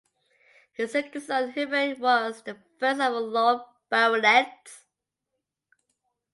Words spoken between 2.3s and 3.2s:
the first of the